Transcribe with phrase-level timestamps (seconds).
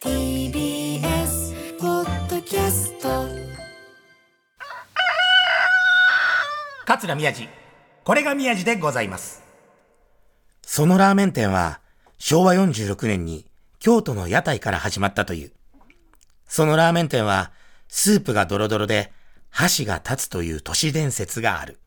[0.00, 3.26] TBS ポッドキャスト
[6.86, 7.48] 桂宮治。
[8.04, 9.42] これが宮治でございます。
[10.62, 11.80] そのラーメン店は、
[12.16, 13.50] 昭和46年に
[13.80, 15.52] 京都の屋台から始まったという。
[16.46, 17.50] そのラーメン店は、
[17.88, 19.12] スープがドロドロで、
[19.50, 21.80] 箸が立つという都市伝説がある。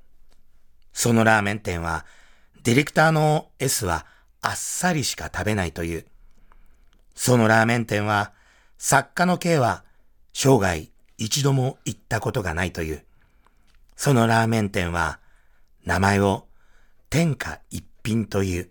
[0.91, 2.05] そのラーメン店は、
[2.63, 4.05] ディレクターの S は
[4.41, 6.10] あっさりしか食べないという。
[7.15, 8.33] そのラーメン店は、
[8.77, 9.83] 作家の K は
[10.33, 13.05] 生涯一度も行ったことがないという。
[13.95, 15.19] そのラーメン店は、
[15.85, 16.47] 名前を
[17.09, 18.69] 天下一品という。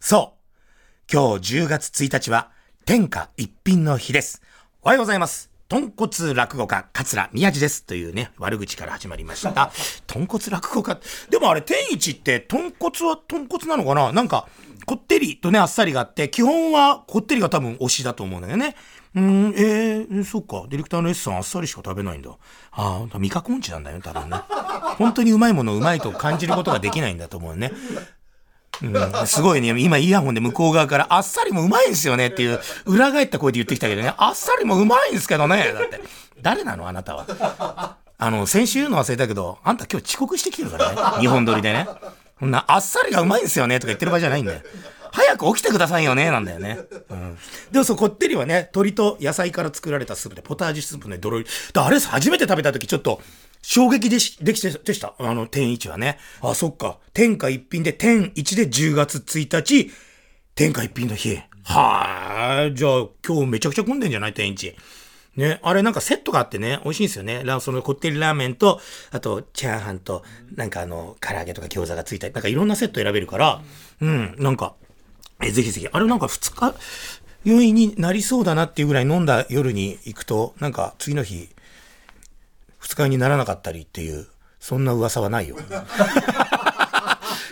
[0.00, 2.50] そう今日10月1日は
[2.84, 4.42] 天下一品の日です。
[4.82, 5.57] おはようございます。
[5.68, 7.84] 豚骨落語家、桂宮治です。
[7.84, 9.70] というね、悪口から始まりました。
[10.06, 10.98] 豚骨落語家。
[11.28, 14.10] でもあれ、天一って豚骨は豚骨なのかな？
[14.14, 14.48] なんか、
[14.86, 18.76] こってりとね、あっさりがあって、基本はこってりが多分推しだと思うんだよね。
[19.14, 20.64] うん、えー、そっか。
[20.70, 22.30] ディレクターの S さんあっさりしか食べないんだ。
[22.70, 24.38] ああ、味覚音痴なんだよ、多分ね。
[24.96, 27.72] 本当にうまいものうまいと感じることができないんだと思うね。
[28.82, 29.74] うん、すごいね。
[29.80, 35.72] 今イヤホンで向こう側から、あっさりもうまいんすよねっていう、裏返った声で言ってきたけどね、あっさりもうまいんですけどね。
[35.72, 36.00] だって、
[36.40, 36.86] 誰なの？
[36.88, 37.96] あなたは。
[38.18, 41.20] あの、先週言うの忘れたけど、あんた今日遅刻してきてるからね。
[41.20, 41.88] 日本撮りでね。
[42.38, 44.60] そんな、あっさりがうまいんですよねとか言ってる場合じゃないんだよ。
[45.10, 46.78] 早く起きてくださいよねなんだよね。
[47.08, 47.38] うん。
[47.72, 51.44] でもそう、こってりはね、鶏と野菜から作られたスープで、ポタージュスープね、ドロリ。
[51.44, 53.20] であれです、初めて食べた時ちょっと、
[53.62, 55.14] 衝撃でし、できて、でした。
[55.18, 56.18] あの、天一はね。
[56.40, 56.98] あ、そっか。
[57.12, 59.90] 天下一品で、天一で10月1日、
[60.54, 61.38] 天下一品の日。
[61.64, 64.32] はあ、じゃあ今日めちゃくちゃ混んでんじゃない？
[64.32, 64.74] 天一。
[65.36, 67.42] ね、あれなんかセットがあってね、美味しいんですよね。
[67.44, 68.80] ラそのこってりラーメンと、
[69.12, 70.24] あとチャーハンと、
[70.56, 73.62] なんかあの、唐揚げとか餃子がついたり、なんかいろんなセット選べるから、
[74.00, 74.74] うん、なんか、
[75.40, 75.88] え、ぜひぜひ。
[75.92, 76.74] あれなんか二日
[77.44, 81.48] 酔いになりそうだなっていうぐらい飲んだ夜に行くと、なんか次の日、
[82.78, 84.26] 二日にならなかったりっていう、
[84.60, 85.56] そんな噂はないよ。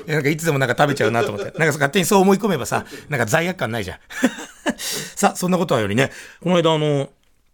[0.06, 1.46] なんかいつでもなんか食べちゃうなと思って。
[1.46, 3.98] なんか勝手にそう思い込めばさ、なんか罪悪感ないじゃん。
[4.78, 7.10] さあ、そんなことはよりね、この間あの、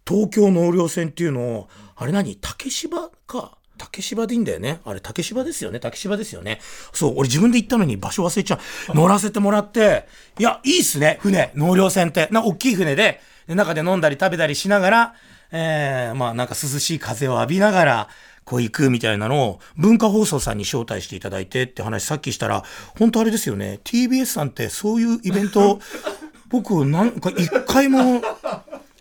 [0.07, 2.35] 東京納涼船っていうのを、あれ何？
[2.35, 3.57] 竹芝か。
[3.77, 4.81] 竹芝でいいんだよね。
[4.85, 5.79] あれ竹芝ですよね。
[5.79, 6.61] 竹芝ですよね。
[6.93, 8.59] そう、俺自分で行ったのに場所忘れちゃ
[8.89, 8.95] う。
[8.95, 10.07] 乗らせてもらって、
[10.37, 11.17] いや、いいっすね。
[11.21, 12.27] 船、納涼船って。
[12.31, 15.15] な、大きい船で、で中で飲んだり食べたりしながら、
[15.53, 18.09] えー、まあなんか涼しい風を浴びながら、
[18.43, 22.63] こう行くみたいなのを文化放送さんに招待していただいてって話さっきしたら、
[22.99, 23.79] 本当あれですよね。
[23.83, 25.79] TBS さんってそういうイベント、
[26.49, 28.21] 僕なんか一回も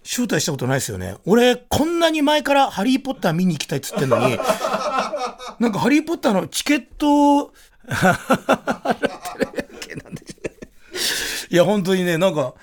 [0.05, 1.17] 招待したことないですよね。
[1.25, 4.37] 俺、こんなに前からハリーポッター見に行きたいっつってんのに、
[5.59, 7.53] なんかハリーポッターのチケット、
[11.51, 12.55] いや、本当にね、なんか、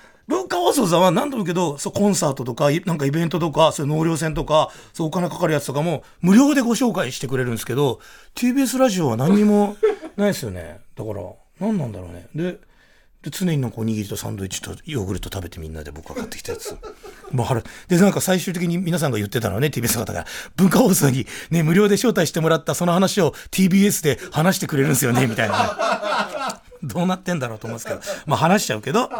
[0.60, 8.00] 放送さんは何度も言うけど、そう、コンサートとか、なんかイベントとか、そういう納涼船とか、そう、お金かかるやつとかも、無料でご紹介してくれるんですけど、
[8.34, 9.76] TBS ラジオは何にも
[10.16, 10.80] ないですよね。
[10.96, 11.22] だから、
[11.60, 12.28] 何なんだろうね。
[12.34, 12.58] で、
[13.22, 16.74] で常になんかおにぎりとサンドイッチとヨーグルト食べてみんなで僕が買ってきたやつ。
[17.32, 25.58] もう腹で、なんか最終的に皆さんが言ってたのはね、TBS の方が、文化放送にね、無料で招待してもらったその話を TBS で話してくれるんですよね、みたいな、
[26.54, 26.70] ね。
[26.82, 29.10] どうなってんだろうと思うんですけど、まあ話しちゃうけど、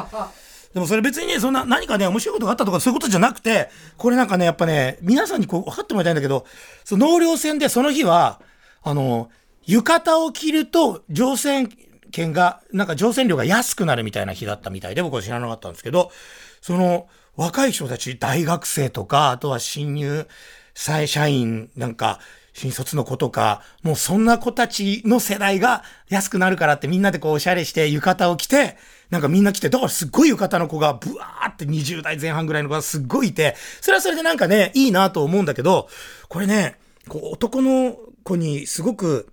[0.74, 6.46] でもそれ別にね、そんな何かね、面白いことがあったとかそういうことじゃなくて、これなんかね、やっぱね、皆さんにこう分かってもらいたいんだけど、
[6.84, 8.40] その納涼船でその日は、
[8.82, 9.30] あの、
[9.66, 11.68] 浴衣を着ると乗船
[12.12, 16.12] 券が、なんか乗船料が安くなるみたいな日だったみたいで、僕は知らなかったんですけど、
[16.60, 20.28] その、若い人たち、大学生とか、あとは新入
[20.74, 22.20] 社社員、なんか、
[22.52, 28.76] 新卒の子とか、もうそんな子たちの世代が安くなるからってみんなでこうおしゃれして浴衣を着て、
[29.10, 35.88] なんかみんな来て、だからすっごい浴衣の子がブワーって20代前半ぐらいの子がすっごいいて、それはそれでなんかね、いいなと思うんだけど、
[36.28, 36.78] これね、
[37.08, 39.32] こう男の子にすごく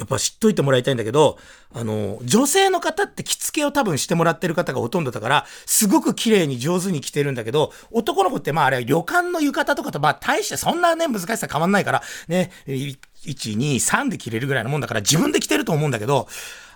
[0.00, 1.36] やっぱ知っといてもらいたいんだけど、
[1.74, 16.28] あの、女性の方って着付けを多分してもらってる方がほとんどだから、すごく綺麗に上手に着てるんだけど、男の子ってまああれ旅館の浴衣とかとまあ大してそんなね難しさ変わんないから、ね、1、2、3で着れるぐらいのもんだから自分で着てると思うんだけど、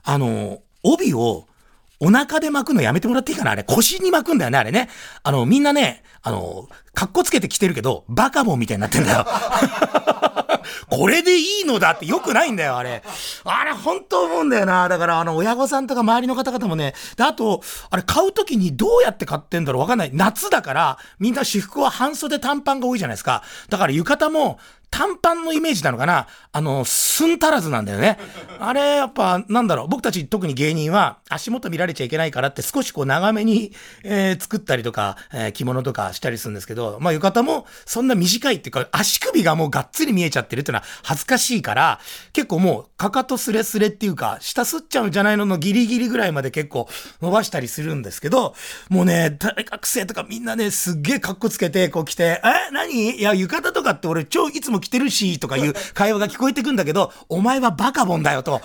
[0.03, 1.47] あの、帯を
[1.99, 4.91] お腹で巻くのやめてもらっていいかなあれ腰に巻くんだよね、あれね。
[5.23, 9.27] あの、みんなね、あの、格好つけて着てるけど、バカボンみたいになってんだよ。
[10.89, 13.03] これでいいのだってよくないんだよ、あれ。
[13.45, 14.89] あれ、本当思うんだよな。
[14.89, 20.11] だから、あの、親御さんとか周りの方々もね、で、あと、あれ、買うときにどうやって買ってんだろうわかんない。
[20.13, 23.43] 夏だから、みんな私服は半袖短パンが多いじゃないですか。
[23.69, 24.59] だから、浴衣も、
[24.97, 26.29] 短パンのイメージなのかな？
[26.53, 28.17] あの、すん足らずなんだよね。
[28.61, 33.73] あれ、やっぱ、なんだろう、僕たち特に芸人は足元見られちゃいけないからって少しこう長めに、
[34.05, 41.99] えー、作ったりとか、えー、着物とかしたりするんですけど、まあ浴衣もそんな短いっていうか、足首がもうがっつり見えちゃってるっていうのは恥ずかしいから、
[42.33, 46.89] 結構もう、かかとスレスレっていうか、下すっちゃうんじゃないののギリギリぐらいまで結構
[47.21, 48.55] 伸ばしたりするんですけど、
[48.91, 53.17] もうね、大学生とかみんなね、すっげえ格好つけて、こう来て、え何？
[53.19, 58.61] いや、浴衣とかって俺超いつも着てるし、とかいう会話が聞こえてくんだけど、お前はバカボンだよと。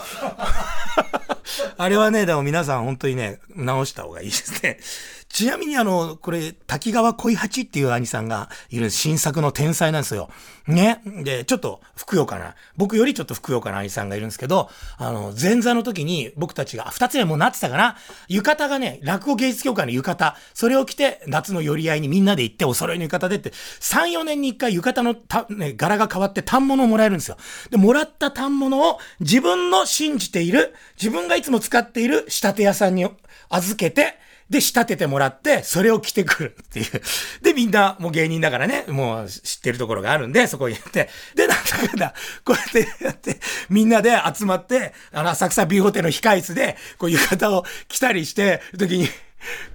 [1.77, 4.79] あれはね、でも皆さん本当にね、直した方がいいですね。
[5.29, 10.29] ちなみにあの、これ、滝川恋八っていう兄さんがいる新作の天才なんですよ。
[10.67, 11.01] ね。
[11.23, 12.55] で、ちょっと、ふくよかな。
[12.77, 17.95] 僕よりちょっとふくよかな兄さんがいるんですけど、あの、前座の時に僕たちが、二つ目もうなってたかな。
[18.27, 20.33] 浴衣がね、落語芸術協会の浴衣。
[20.55, 27.37] それを着て、夏の寄り合いにみんなで行って、お揃いの浴衣でって、3、4年に1回浴衣のた、ね、柄が変わって反物をもらえるんですよ。
[27.69, 33.07] で、もらった反物を自分の信じている、自分がいつも使っている仕立て屋さんに
[33.49, 34.19] 預けて、
[34.49, 37.01] で、仕立ててもらって、それを着てくるっていう。
[37.43, 42.13] で、みんな、もう芸人だからね、もう知ってるところがあるんで、そこにやって、で、なんだかんだ、
[42.43, 43.39] こうやってやって、
[43.69, 49.07] みんなで集まって、あの、浅草ビューホテルの控室で、こう浴衣を着たりして、時に、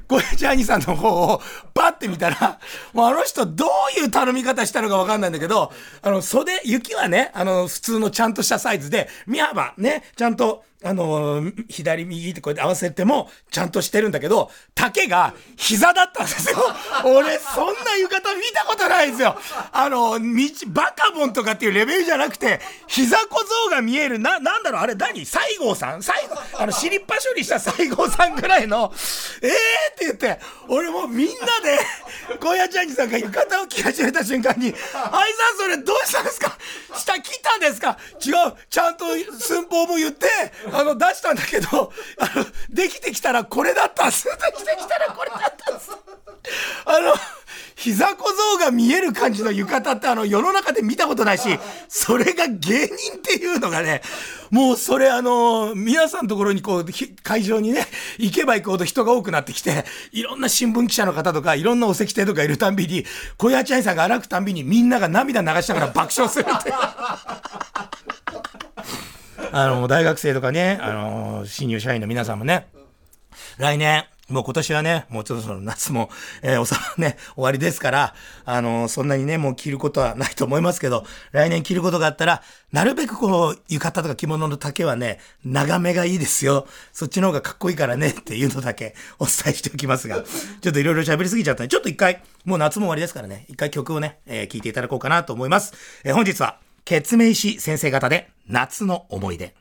[0.09, 1.41] 小林兄さんの方を
[1.73, 2.59] バッて見たら、
[2.93, 3.67] もうあの人ど
[3.97, 5.73] ういう頼み方したのかわかんないんだけど、
[6.03, 16.59] あの、袖、雪はね、あの、普通のちゃんとしたサイズで、身幅ね、ちゃんと、あの、左右ってこうやって合わせても、ちゃんとしてるんだけど、丈が膝だったんですよ。
[17.05, 19.39] 俺、そんな浴衣見たことないですよ。
[19.73, 20.27] あの、道、
[20.67, 25.25] バカボンとかっていうレベルじゃなくて、膝小僧が見える、な、なんだろう、あれ何？
[25.25, 26.03] 西郷さん？
[26.03, 28.93] 西郷、あの、尻っぱ処理した西郷さんぐらいの、
[29.41, 29.51] えー？
[29.51, 29.55] っ
[29.97, 30.39] て言って、
[30.69, 31.33] 俺もみんな
[31.63, 31.79] で、
[32.39, 36.59] 小屋ちゃんにさんが浴衣を着始めた瞬間に、あいさんそれどうしたんですか？
[36.99, 39.07] 下切ったんですか違う、ちゃんと
[39.41, 40.27] 寸法も言って、
[40.75, 44.25] あの、出したんだけど、あの、できてきたらこれだったんす。
[44.25, 45.91] できてきたらこれだったんす。
[46.85, 47.15] あの、
[47.76, 54.03] 膝小僧が見える感じの浴衣ってあの世の中で見たことないし、それが芸人っていうのがね、
[54.50, 56.87] もうそれあの、皆さんのところにこう、
[57.23, 57.87] 会場にね、
[58.19, 63.05] 行けば行くほど人が多くなってきて、いろんな新聞記者の方とか、いろんなお席亭とかいるたんびに、
[63.38, 66.73] 小屋ちゃんさんが歩くたんびにみんなが涙流しながら爆笑するって。
[69.56, 72.67] あの、大学生とかね、あの、新入社員の皆さんもね、
[73.56, 76.11] 来年、もう今年はね、もうちょっとその夏も、
[76.43, 78.15] えー、おさ、ね、終わりですから、
[78.47, 82.43] あのー、そんなにね、もう着ることはないと思いますけど、来年着ることがあったら、
[82.73, 86.67] なるべくこう、浴衣とか着物の丈はね、長めがいいですよ。
[86.93, 90.25] そっちの方がかっこいいからね、っていうのだけお伝えしておきますが、
[90.62, 95.75] ちょっといろいろ喋りすぎちゃったんで、ちょっと一回、もう夏も終わりですからね、一回曲をね、えー、聴いていただこうかなと思います。
[96.03, 99.55] えー、本日は、ケツメイシ先生方で、夏の思い出。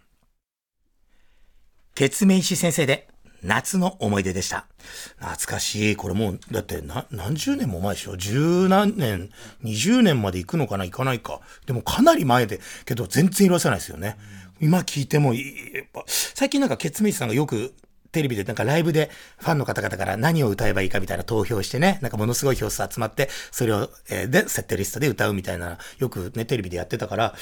[1.96, 3.08] ケツメイシ先生で、
[3.42, 4.68] 夏の思い出でした。
[5.20, 5.96] 懐かしい。
[5.96, 8.18] これもう、だってな、何十年も前でしょ？
[8.18, 9.30] 十何年、
[9.62, 10.84] 二十年まで行くのかな？
[10.84, 11.40] 行かないか。
[11.66, 14.18] でもかなり前で、けど全然色あせないですよね。
[14.60, 15.54] 今聞いてもいい。
[16.08, 17.74] 最近なんかケツメイシさんがよく
[18.14, 27.36] テレビでなんかライブでファンの方々から何を歌えばいいかみたいな投票してね、なんかものすごい票数集まって、それを、えー、で、設定リストで歌うみたいな、よくね、テレビでやってたから、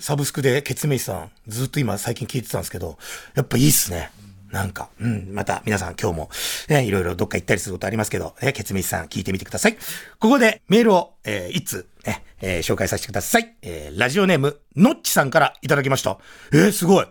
[0.00, 2.98] サブスクでケツメイさん、ずっと今最近聞いてたんですけど、
[3.34, 4.10] やっぱいいっすね。
[4.50, 6.30] なんか、うん、また皆さん今日も、
[6.68, 9.76] ね、いろいろどっか行ったりすることありますけど、えケツメイさん聞いてみてください。
[10.20, 13.56] ここでメールを、えー、いつ、ね、えー、紹介させてください。
[13.62, 16.18] えー、ラジオネーム、のっちさんからいただきました。
[16.52, 17.06] えー、すごい。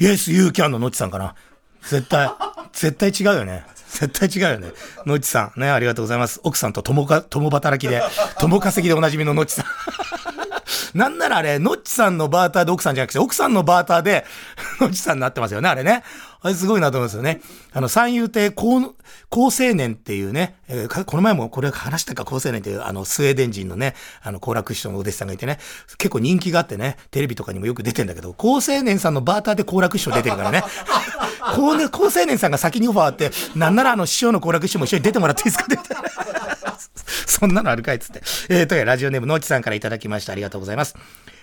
[0.00, 1.34] イエス・ユー・キャンののっちさんかな。
[1.82, 2.30] 絶対、
[2.72, 3.64] 絶対違うよね。
[3.88, 4.72] 絶対違うよね。
[5.06, 6.40] のっちさん、ね、ありがとうございます。
[6.44, 8.02] 奥さんと共か、共働きで、
[8.38, 9.64] 共稼ぎでおなじみののっちさん。
[10.94, 14.24] なんならあれ、のっちさんのバーターで奥さんじゃなくて、奥さんのバーターで、
[14.80, 16.02] のっちさんになってますよね、あれね。
[16.40, 17.40] あれすごいなと思いますよね。
[17.72, 18.94] あの、三遊亭高、
[19.28, 25.58] 高青年っていうね、えー、この前もこれ話したか高青年っていう、あの、スウェーデン人のね、あの、好楽師匠のお弟子さんがいてね、
[25.98, 30.62] 結構人気があってね、テレビとかにもよく出てんだけど、高青年さんのバーターで好楽師匠出てるからね。
[31.54, 35.64] 高、ね、高青年さんが先にオファーあって、なんならあの、師匠の好楽師匠も一緒に出てもらっていいですか？
[35.64, 36.78] って言った
[37.26, 38.22] そんなのあるかいっつって。
[38.48, 40.32] えー、というラジオネームのうちさんからいただきました。
[40.32, 40.96] ありがとうございます。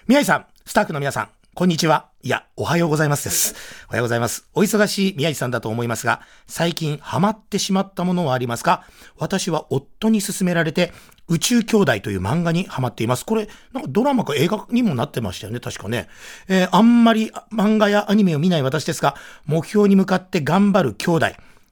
[0.08, 2.10] 宮井さん、スタッフの皆さん、こんにちは。
[2.22, 3.56] いや、おはようございますです。
[3.88, 4.50] おはようございます。
[4.56, 8.84] お忙しい宮治さんだと思いますが、最近ハマってしまったものはありますか？
[9.18, 10.92] 私は夫に勧められて、
[11.30, 13.26] 宇宙兄弟という漫画にハマっています。
[13.26, 16.10] これ、なんかドラマか映画にもなってましたよね、確かね。
[16.50, 21.28] えー、あんまり漫画やアニメを見ない私ですが、目標に向かって頑張る兄弟、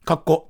[0.05, 0.47] かっこ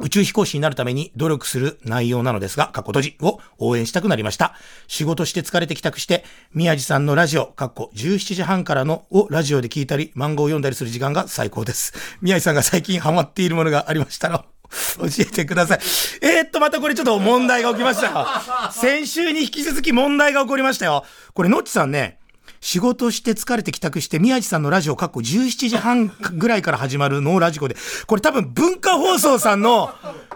[0.00, 4.54] 宇宙飛行士になるために努力する内容なのですが、過去閉じを応援したくなりました。
[4.86, 6.24] 仕事して疲れて帰宅して、
[6.54, 11.92] 宮地さんのラジオ、過去17時半からのをラジオで聞いたり、漫画を読んだりする時間が最高です。
[12.22, 14.44] 宮地さんが最近ハマっているものがありましたら、
[14.98, 15.78] 教えてください。
[16.22, 18.70] えー、っと、またこれちょっと問題が起きました。
[18.72, 21.04] 先週に引き続き問題が起こりましたよ。
[21.34, 22.18] これ、のっちさんね、
[22.60, 29.90] 仕事して疲れて帰宅して、宮地さんのラジオ、かっこ17時半ぐらいから始まるノーラジコで、これ多分文化放送さんの、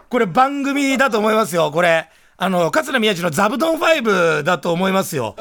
[0.09, 2.09] これ番組だと思いますよ、これ。
[2.37, 5.37] あの、桂宮治の座布団5だと思いますよ。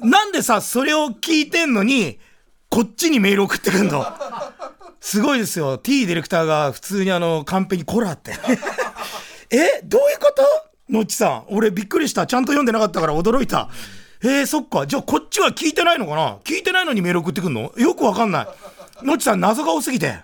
[0.00, 2.18] なんでさ、それを聞いてんのに、
[2.68, 4.04] こっちにメール送ってくんの？
[5.00, 5.78] すごいですよ。
[5.78, 8.32] T ディレクターが普通にあの、カンペにコラって。
[9.50, 10.42] えどういうこと？
[10.92, 11.44] のっちさん。
[11.48, 12.26] 俺びっくりした。
[12.26, 13.68] ちゃんと読んでなかったから驚いた。
[14.22, 14.86] えー、そっか。
[14.86, 16.36] じゃあこっちは聞いてないのかな？
[16.44, 17.72] 聞いてないのにメール送ってくんの？
[17.76, 18.44] よくわかんな
[19.02, 19.04] い。
[19.04, 20.20] のちさん謎が多すぎて。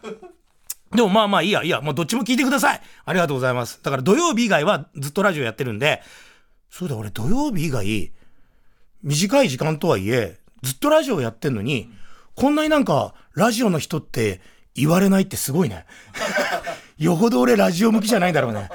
[0.94, 2.80] でもまあまあいいや、いいや、もうどっちも聞いてください。
[3.04, 3.80] ありがとうございます。
[3.82, 6.02] だから土曜日以外はずっとラジオやってるんで、
[6.70, 8.12] そうだ、俺土曜日以外、
[9.02, 11.90] 短い時間とはいえ、ずっとラジオやってんのに、
[12.34, 14.40] こんなになんか、ラジオの人って
[14.74, 15.86] 言われないってすごいね。
[16.98, 18.68] よほど俺ラジオ向きじゃないんだろうね。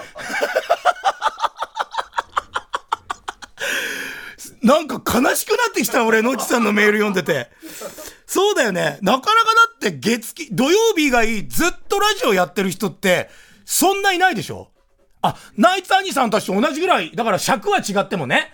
[4.67, 7.49] なんか悲しくなってきた俺、のちさんのメール読んでて。
[8.25, 8.99] そうだよね。
[9.01, 13.29] なかなかだって月金、土曜日以外ずっとラジオやってる人って、
[13.63, 14.69] そんないないでしょ？
[15.21, 18.51] あ、ナイツ兄さんたちと同じぐらい、だから尺は違ってもね。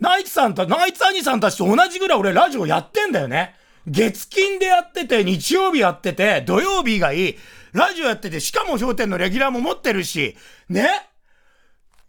[0.00, 3.54] ナイツさんと、ナイツ兄さんたちと同じぐらい俺ラジオやってんだよね。
[3.86, 7.38] 月金でやってて、日曜日やってて、土曜日以外、
[7.72, 10.36] ラジオやってて、しかも商店のレギュラーも持ってるし、
[10.68, 11.08] ね？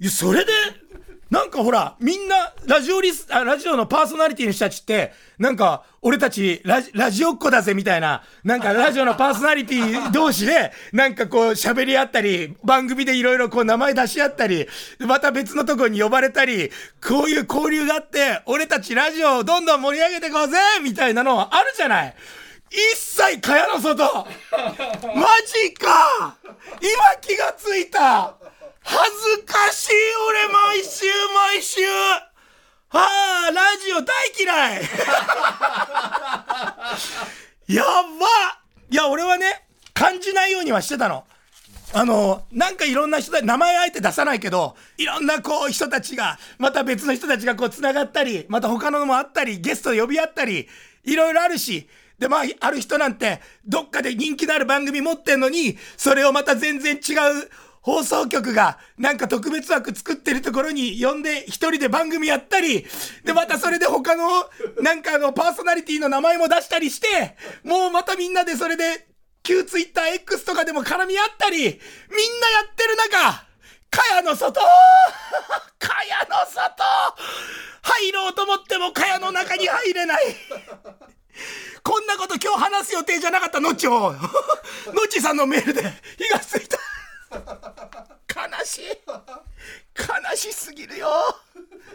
[0.10, 0.52] それで、
[1.29, 14.67] なんかほら、みんな、ラジオリス、あ、ラジオのパーソナリティの人たちって、なんか、俺たちラジ、ラジオっ子だぜみたいな、なんか ラジオのパーソナリティ同士で、なんかこう喋り合ったり、番組でいろいろこう名前出し合ったり、
[15.00, 16.72] また別のとこに呼ばれたり、
[17.03, 22.15] こういう交流があって、俺たちラジオをどんどん盛り上げていこうぜみたいなのあるじゃない。
[22.70, 24.03] 一切蚊帳の外。
[25.15, 25.27] マ
[25.63, 26.36] ジか。
[26.82, 28.36] 今気がついた
[28.86, 29.92] 恥ずかしい
[30.30, 31.82] 俺毎週毎週。
[32.89, 33.01] は
[33.50, 34.84] あラジオ大嫌い。
[37.75, 38.00] やば
[38.89, 41.25] いや俺はね感じないようにはしてたの。
[41.94, 50.68] あのなんかいろんな人たち名前あえて出さないけどいろんなこう人たちがまた別の人たちがこうつながったりまた他のもあったりゲスト呼び合ったり
[51.04, 51.89] いろいろあるし。
[52.20, 57.50] で、まあ、ある人なんて、どっかで人気のある番組持ってんのに、それをまた全然違う
[57.86, 62.84] 放送局がなんか特別枠作ってるところに呼んで一人で番組やったり、
[63.24, 64.27] で、またそれで他の
[64.82, 69.06] なんかあのパーソナリティの名前も出したりして、もうまたみんなでそれで
[69.44, 71.77] 旧ツイッター X とかでも絡み合ったり、みんなや
[72.65, 73.46] ってる中、
[73.92, 74.62] かやの外
[75.77, 76.84] かやの外
[77.84, 80.36] 入ろうと思ってもかやの中に入れない。
[81.84, 83.60] こんなこと今日話す予定じゃなかった。
[83.60, 85.84] のちを、のちさんのメールで
[86.18, 86.80] 火がついた。
[87.36, 88.82] 悲しい
[89.98, 91.08] 悲しすぎるよ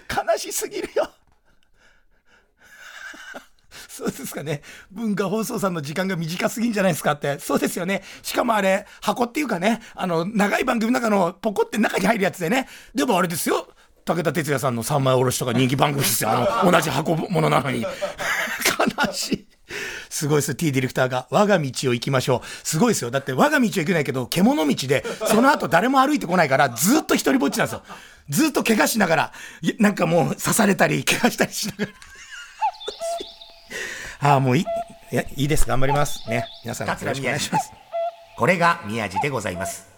[0.08, 1.10] 悲しすぎるよ
[3.88, 4.62] そうですかね。
[4.90, 7.38] 文化放送さんの時間が短すぎんじゃないですかって。
[7.38, 8.02] そうですよね。
[8.22, 12.68] しかもあれ、箱っていうかね、あの、長い番組の中のポコって中に入るやつでね。
[12.94, 13.68] でもあれですよ。
[14.04, 16.30] 武田鉄矢さんの三枚おろしとか人気番組ですよ。
[16.30, 17.82] あの、同じ箱物なのに。
[19.06, 19.46] 悲しい。
[20.10, 21.26] すごいです T ディレクターが。
[21.30, 22.46] 我が道を行きましょう。
[22.66, 23.10] すごいですよ。
[23.10, 27.82] だって我が道は行けないけど、獣道で、その後誰も歩いてこないから、ずっと一人ぼっちなんですよ。
[28.28, 29.32] ずっと怪我しながら、
[29.78, 31.92] なんかもう刺されたり、怪我したりしながら。
[34.32, 34.64] ああ、もういい、
[35.12, 35.66] いや、いいです。
[35.66, 36.28] 頑張ります。
[36.28, 36.44] ね。
[36.64, 37.72] 皆さん、よろしくお願いします。
[38.36, 39.89] これが宮地でございます。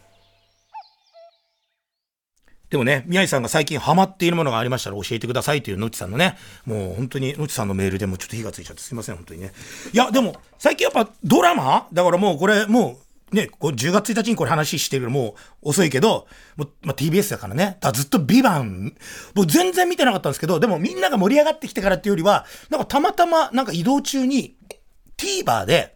[2.72, 9.52] でもね、宮治さんが最近ハマっているものがありましたら教えてくださいというのちさんのね、もう本当にのちさんのメールでもちょっと火がついちゃってすいません、本当にね。
[9.92, 11.86] いや、でも最近やっぱドラマ？
[11.92, 12.96] だからもうこれも
[13.30, 16.26] う、ね、こ10月1日にこれ話してるのもう遅いけど、
[16.56, 17.76] もうまあ、TBS だからね。
[17.82, 18.94] だずっとビバン、
[19.34, 24.56] もう全然見てなかったんですけど、でもみんなが盛り上がってきてからっていうよりは、なんかたまたまなんか移動中に
[25.18, 25.94] TVer で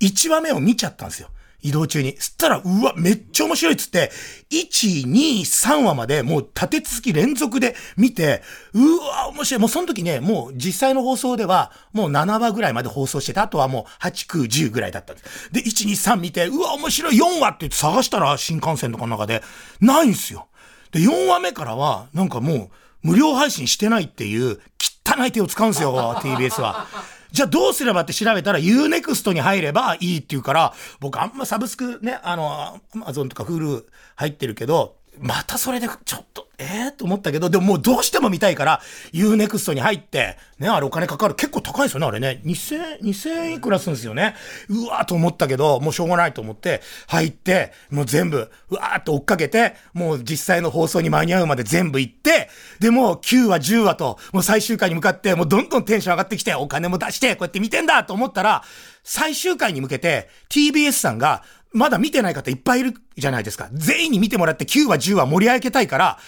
[0.00, 1.30] 1話目を見ちゃったんですよ。
[1.62, 2.16] 移動中に。
[2.18, 4.10] そしたら、うわ、めっちゃ面白いっつって、
[4.50, 9.60] 1、2、3話までもう立て続き連続で見て、うわ、面白い。
[9.60, 15.52] もうその時ね、もう実際の放送では、もう7話ぐらいまで放送してて、あとはもう8、9、10ぐらいだったんです。
[15.52, 19.42] で、1、2、3見て、うわ、面白い、4話って言って探したら、新幹線とかの中で、
[19.80, 20.48] ないんすよ。
[20.92, 22.70] で、4話目からは、なんかもう、
[23.02, 24.60] 無料配信してないっていう、
[25.06, 26.86] 汚い手を使うんすよ、 TBS は。
[27.32, 33.84] じゃあどうすればって調べたら Unext に入ればいいっていうから、僕あんまサブスクね、あの、Amazon とか Hulu
[34.16, 38.80] 入ってるけど、またそれでちょっと、ええー、と思ったけど、でももうどうしても見たいから、
[39.12, 41.34] Unext に入って、ね、あれお金かかる。
[41.34, 42.40] 結構高いですよね、あれね。
[42.44, 44.34] 2000、2000いくらするんですよね。
[44.68, 52.48] うわーと思ったけど、もうしょうがないと思って、入って、もう全部、うわーって追っかけて、もう実際の放送に間に合うまで全部行って、
[52.78, 58.62] でも9話、10話と、もう最終回に向かって、もうどんどんテンション上がってきて、お金も出して、こうやって見てんだと思ったら、
[59.02, 63.68] 最終回に向けて、TBS さんが、まだ見てない方いっぱいいるじゃないですか。
[63.72, 66.18] 全員に見てもらって9話10話盛り上げたいから、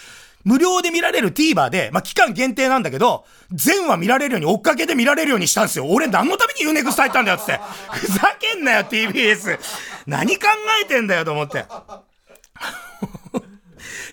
[0.43, 5.87] 無料で見られる TVer で、まあ、期間限定なんだけど、全話見られるように追っかけで見られるようにしたんですよ。
[5.87, 7.59] 俺何のために UNEXT 入ったんだよって。
[7.91, 9.57] ふざけんなよ TBS。
[10.05, 10.47] 何考
[10.81, 11.65] えてんだよと思って。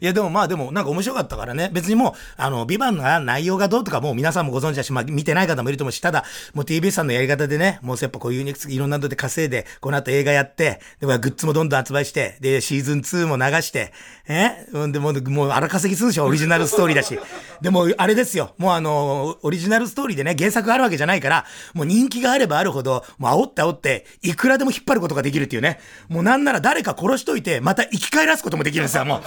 [0.01, 1.71] いや、でもまあでもなんか面白かったからね。
[1.73, 13.93] 別にもう、あの、ビバンの内容がどうとかもう皆さんもご存知だし、まあ見てない方もいると思うし、ただ、もう TBS さんのやり方でね、もうやっぱこういういろんなので稼いで、この後映画やって、で、グッズもどんどん発売して、で、シーズン2も流して、
[14.29, 14.67] え？
[14.73, 17.19] うんでも、もう荒稼ぎするでしょ、オリジナルストーリーだし。
[17.61, 18.55] でも、あれですよ。
[18.59, 25.79] もうあの、オリジナルストーリーでね、原作があるわけじゃないから、もう人気があればあるほど、もう煽って煽って、いくらでも引っ張ることができるっていうね。
[26.09, 29.23] もうなんなら誰か殺しといて、また生き返らすこともできるんですよ、もう。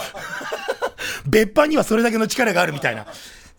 [1.26, 3.06] 別班にはそれだけの力があるみたいな。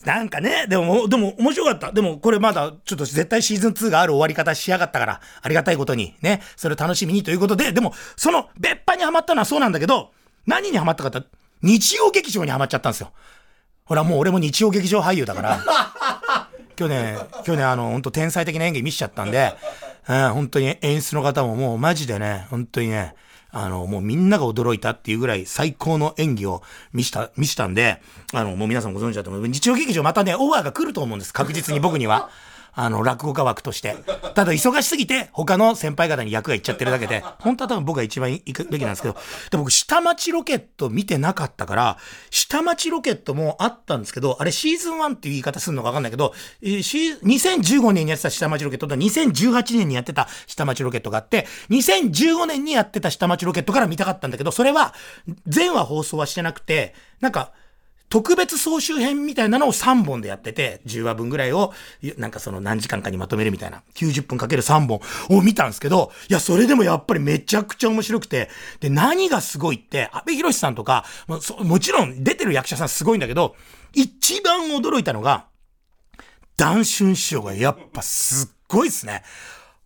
[0.05, 1.93] なんかね、でも、でも面白かった。
[1.93, 6.15] でもこれまだちょっと絶対シーズン2がある終わり方しやがったから、ありがたいことに。
[6.21, 10.13] ね、それを楽しみにということで、でもその別班にはまったのはそうなんだけど、
[10.47, 11.29] 何にはまったかって
[11.63, 13.13] 日曜劇場にはまっちゃったんですよ。
[13.87, 15.61] ほらもう俺も日曜劇場俳優だから、
[16.77, 19.55] 去年、去年あの、本当天才的な演技見しちゃったんで、
[20.09, 23.15] うん、本当に演出の方ももうマジでね、本当にね、
[23.57, 29.47] あの、もうみんなが驚いたっていうぐらい最高の演技を見した、見したんで、あの、もう皆さんご存知だと思う。
[29.47, 31.33] 日曜劇場またね、オファーが来ると思うんです。
[31.33, 32.31] 確実に僕には。
[32.75, 33.97] あの、落語家枠として。
[34.35, 39.17] ただ、忙しすぎて、他の先輩方に役がいっちゃってるだけで、本当は多分僕が一番行くべきなんですけど、
[39.51, 41.99] で僕、下町ロケット見てなかったから、
[42.31, 54.95] 下町ロケットもあったんですけど、あれシーズン1っていう言い方するのかわかんないけど、えー、2015年にやってた下町ロケットと2018年にやってた下町ロケットがあって、2015年にやってた下町ロケットから見たかったんだけど、それは、
[55.47, 57.53] 全話放送はしてなくて、なんか、
[58.09, 61.73] 特別総集編みたいなのを3本でやってて、10話分ぐらいを、
[62.17, 65.01] なんかその何時間かにまとめるみたいな、90分かける3本
[65.37, 73.57] を見たんですけど、いや、それでもやっぱりめちゃくちゃ面白くて、で、何がすごいって、安部寛さんとか、ももちろん出てる役者さんすごいんだけど、
[73.93, 75.47] 一番驚いたのが、
[76.57, 79.25] ダンシュン師匠がやっぱすっごいっすね。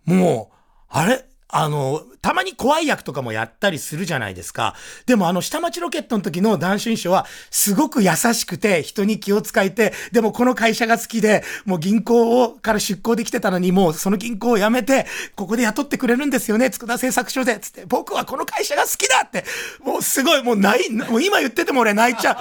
[0.05, 0.57] もう、
[0.91, 4.75] あれあの、たまに怖い役とかもやったりするじゃないですか。
[5.07, 19.45] でもあの、下町ロケットの時の男子印象は、すごく優しくて、人に気を使えて、でもこの会社が好きで、もう銀行を、から出向できてたのに、もうその銀行を辞めて、ここで雇ってくれるんですよね、佃製作所で、つって、僕はこの会社が好きだって、
[19.83, 22.33] もうすごい、もうない、もう今言ってても俺泣いちゃ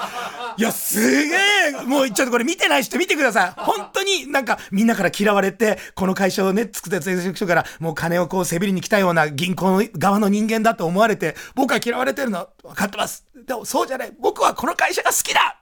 [0.57, 0.59] う。
[0.59, 3.53] いや、すげえ、もうちょっとこれ見てない人見てください。
[3.57, 12.47] 本当になんか、みんなから嫌われて、この会社をね、佃製作所から、もう金をこうせびりに来たような銀行の側の人間だと思われて、僕は嫌われてるの。
[12.63, 13.25] 分かってます。
[13.45, 14.13] でもそうじゃない。
[14.19, 15.57] 僕はこの会社が好きだ。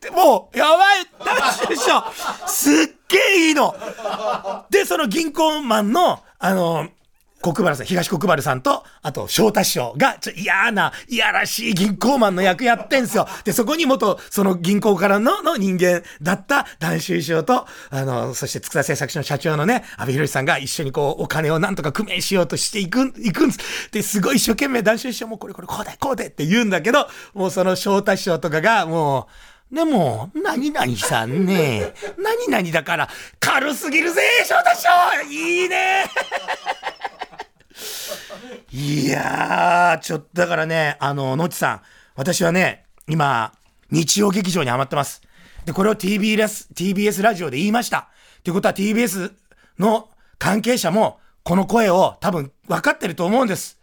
[0.00, 1.04] でもう、やばい。
[1.24, 2.04] ダッシュでしょ。
[2.46, 2.74] すっ
[3.08, 3.74] げえいいの。
[4.70, 6.88] で、その銀行マンの、あの、
[7.40, 13.28] 国原さん、東国原さんと、あと、翔太師匠が、ちょ、嫌な、いやらしい銀行マンの役やってんすよ。
[13.44, 23.90] で、そこに元、その銀行からの、の人間だった男子師匠と、あの、そして佃製作所の社長のね、安部寛さんが一緒にこう、お金をなんとか工面しようとしていく、いくんです。
[23.92, 29.28] で、すごい一生懸命男子師匠もこれこれこうだこうでって言うんだけど、もうその翔太師匠とかが、も
[29.72, 36.04] う、でも、何々さんね、何々だから、軽すぎるぜ、翔太師匠いいね
[38.72, 41.80] いやー、ちょっとだからね、あの、のちさん、
[42.16, 43.52] 私はね、今、
[43.90, 45.22] 日曜劇場にハマってます。
[45.64, 48.08] で、これを TBS、TBS ラジオで言いました。
[48.40, 49.32] ってことは TBS
[49.78, 53.78] の関係者も、この声を多分分かってると思うんです。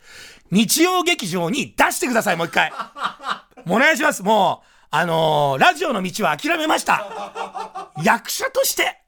[0.52, 2.72] 日曜劇場に出してください、もう一回。
[3.68, 4.22] お願いします。
[4.22, 7.92] もう、あのー、ラジオの道は諦めました。
[8.04, 9.02] 役者として、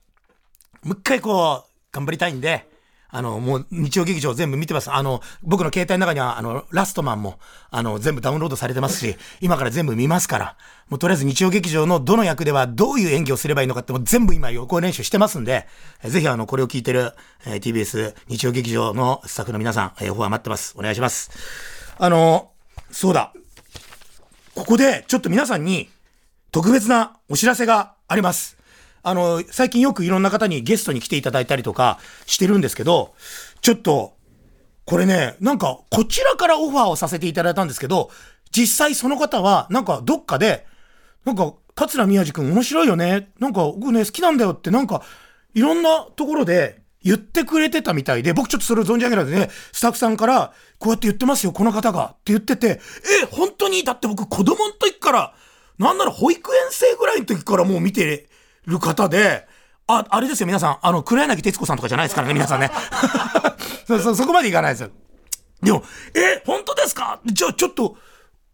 [0.83, 2.67] もう一回こう、頑張りたいんで、
[3.09, 4.91] あの、もう日曜劇場全部見てます。
[4.91, 7.39] あの、僕の携帯の中には、あの、ラストマンも、
[7.69, 10.57] あの、全部ダウンロードされてますし、今から全部見ますから、
[10.89, 15.67] もうとりあえず日曜劇場のどの役ではどういう演技をすればいいのかっても全部今予行練習してますんで、
[16.03, 17.13] ぜひあの、これを聞いてる、
[17.45, 20.75] えー、TBS 日曜劇場のスタッフの皆さん、えー、オファー待ってます。
[20.77, 21.31] お願いします。
[21.97, 22.51] あの、
[22.91, 23.33] そうだ。
[24.55, 25.89] ここで、ちょっと皆さんに、
[26.51, 28.56] 特別なお知らせがあります。
[29.07, 33.15] あの、最近よくいろんな方にゲストに来ていただいたりとかしてるんですけど、
[33.61, 34.17] ちょっと、
[34.83, 38.11] これね、なんか、こちらからオファーをさせていただいたんですけど、
[38.51, 40.65] 実際その方は、なんか、どっかで、
[41.23, 43.29] なんか、桂宮治君面白いよね。
[43.39, 45.01] なんか、僕ね、好きなんだよって、なんか、
[45.53, 52.07] いろんなところで言ってくれてたみたいで、僕ちょっとそれを存じ上げないでね、スタッフさんから、こうやって言ってますよ、この方が。
[52.07, 52.81] って言ってて、
[53.23, 53.85] え、本当に？
[53.85, 55.33] だって僕子供の時から、
[55.77, 58.29] なんなら保育園生ぐらいの時からもう見て
[58.67, 59.47] る方で、
[59.87, 60.77] あ、あれですよ、皆さん。
[60.81, 62.69] あの、黒柳徹子さんとかじゃないですからね、皆さんね。
[63.87, 64.89] そ、そ、そこまでいかないですよ。
[65.63, 67.19] でも、え、本当ですか？
[67.25, 67.97] じゃあちょっと、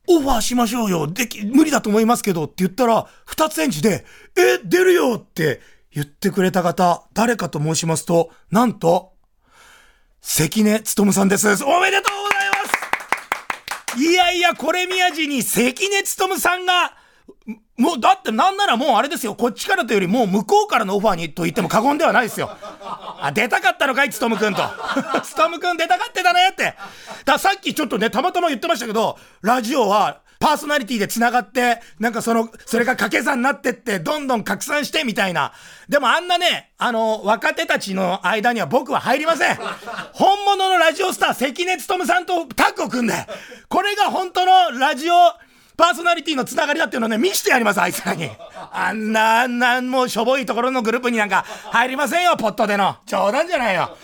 [0.08, 1.08] オファーしましょうよ。
[1.08, 4.06] でき、無理だと思いますけどって言ったら、二つ返事で、
[4.38, 9.13] え、出るよって言ってくれた方、誰かと申しますと、なんと、
[10.21, 11.47] 関根勤さんです。
[11.65, 12.56] おめでとうございま
[13.95, 16.95] すいやいや、これ宮地に関根勤さんが、
[17.77, 22.55] もう、だってなんならもうあれですよ、こっちからというよりもう向こうからのオファーにと言っても過言ではないですよ。
[22.81, 24.62] あ、出たかったのかい、つとむくんと。
[25.23, 26.75] つとむくん出たかってたねって。
[27.25, 35.53] ださっきちょっとね、たまたま言ってましたけど、ラジオはパーソナリティで繋がって、なんかその、それが掛け算になってって、どんどん拡散してみたいな。
[35.88, 39.55] でもあんなね、あの、若手たちの間には僕は入りません。
[40.12, 43.13] 本物のラジオスター、関根勤さんとタッグを組んで、
[43.69, 45.13] これが本当のラジオ、
[45.77, 48.29] パーソナリティのつながりだっていうのをね、見してやります、あいつらに。
[48.71, 52.97] あんな、あんな、もうしょぼいところのグループになんか入りませんよ、ポットでの。
[53.05, 53.97] 冗談じゃないよ。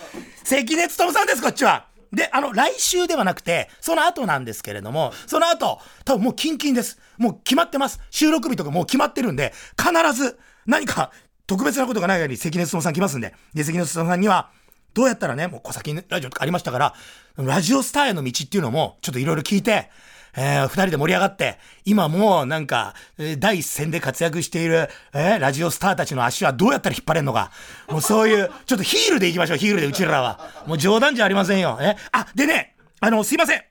[0.44, 1.86] 関根勤さんです、こっちは。
[2.12, 6.98] で、あの、来週ではなくて、その後なんですけれども、その後、多分もうキンキンです。
[7.18, 8.00] もう決まってます。
[8.10, 11.12] 収録日とかもう決まってるんで、必ず何か
[11.46, 14.50] 特別なことがないように関根勤さん来ますんで、で、関根勤さんには、
[14.92, 16.94] どうやったらね、もう小崎ラジオとかありましたから、
[17.36, 19.88] ラジオスターへの道っていうのも、ちょっといろいろ聞いて、
[20.36, 22.94] えー、二人で盛り上がって、今もうなんか、
[23.38, 27.50] 第一線で活躍している、えー、ラジオスターたちの足はどうやったら引っ張れんのか。
[27.88, 30.40] もうそういう、ちょっとヒールで行きましょう、ヒールでうちらは。
[30.66, 31.78] もう冗談じゃありませんよ。
[31.80, 33.62] えあ、でね、あの、すいません。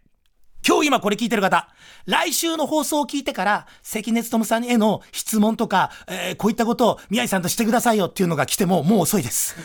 [0.67, 1.69] 今日今これ聞いてる方、
[2.05, 9.55] 来週の放送を聞いてから、関根勤さんへの質問とか、えー、こういったことを宮治さんとしてくださいよっていうのが来ても、もう遅いです。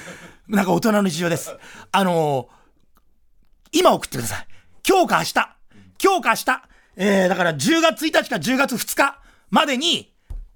[0.48, 1.56] なんか大人の事情です。
[1.90, 4.46] あのー、今送ってください。
[4.88, 5.32] 今日か明日。
[6.02, 6.73] 今日か明日。
[6.96, 9.18] えー、だから10月1日か10月2日
[9.50, 10.12] までに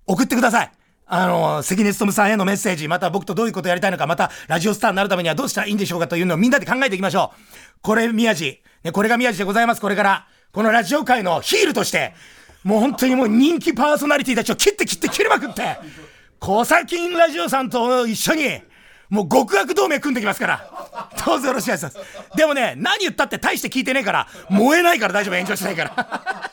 [0.06, 0.72] 送ってください。
[1.10, 7.38] あの、関根勤さんへのメッセージ、また僕とどういうことやりたいのか、またラジオスターになるためにはどうしたらいいんでしょうかというのをみんなで考えていきましょう。
[7.80, 8.62] これ宮地。
[8.84, 10.26] ね、これが宮地でございます、これから。
[10.52, 12.14] このラジオ界のヒールとして、
[12.62, 15.78] もう本当にもう人気パーソナリティたちを切って切って切りまくって、
[16.38, 18.60] コサキンラジオさんと一緒に、
[19.08, 20.70] もう極悪同盟組んできますから。
[21.24, 21.98] どうぞよろしくお願いします。
[22.36, 26.50] でもね、何言ったって大して聞いてねえから、燃えないから大丈夫、炎上しないから。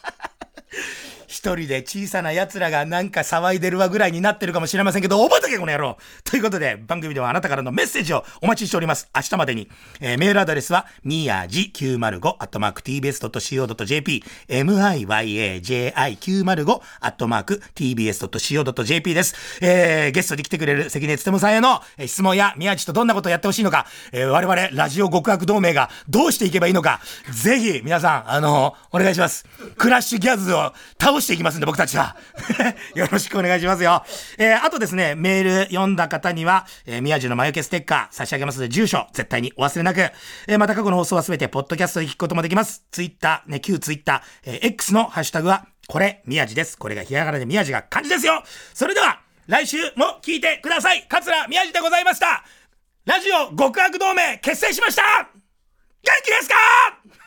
[1.35, 9.09] 一人で小さな奴らがなんか騒いでるわぐらいになってるかもしれませんけど、覚えとけこの野郎ということで、番組ではあなたからのメッセージをお待ちしております。
[9.13, 9.69] 明日までに。
[9.99, 19.35] えー、メールアドレスは、みやじ905、アットマーク tbs.co.jp、miyaji905、アットマーク tbs.co.jp です。
[19.61, 29.45] えー、ゲストに来てくれる関根勤さんへの質問や宮地とどんなことをやってほしいのか、えー、我々ラジオ極悪同盟がどうしていけばいいのか、ぜひ皆さん、あのー、お願いします。
[29.77, 32.15] クラッシュギャズを倒していきますんで、僕たちは。
[32.95, 34.03] よろしくお願いしますよ。
[34.37, 39.99] えー、あとですね、メール読んだ方には、えー、宮地の眉毛ステッカー差し上げますので、住所、絶対にお忘れなく。
[39.99, 42.85] えー、また過去の放送はすべて、ポッドキャストで聞くこともできます。
[42.91, 46.77] ツイッター、ね、旧ツイッター、えー、X のハッシュタグは、これ、宮地です。
[46.77, 48.43] これがひらがなで宮地が漢字ですよ。
[48.73, 51.05] それでは、来週も聞いてください。
[51.07, 52.43] 桂宮地でございました。
[53.05, 55.03] ラジオ極悪同盟結成しました
[56.01, 57.24] 元気ですか？